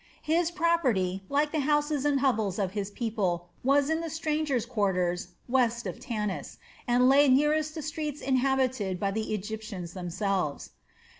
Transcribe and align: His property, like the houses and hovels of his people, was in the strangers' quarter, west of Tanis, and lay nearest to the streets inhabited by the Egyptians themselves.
His 0.23 0.49
property, 0.49 1.21
like 1.29 1.51
the 1.51 1.59
houses 1.59 2.05
and 2.05 2.21
hovels 2.21 2.57
of 2.57 2.71
his 2.71 2.89
people, 2.89 3.49
was 3.63 3.87
in 3.87 4.01
the 4.01 4.09
strangers' 4.09 4.65
quarter, 4.65 5.15
west 5.47 5.85
of 5.85 5.99
Tanis, 5.99 6.57
and 6.87 7.07
lay 7.07 7.27
nearest 7.29 7.75
to 7.75 7.75
the 7.75 7.83
streets 7.83 8.19
inhabited 8.19 8.99
by 8.99 9.11
the 9.11 9.31
Egyptians 9.35 9.93
themselves. 9.93 10.71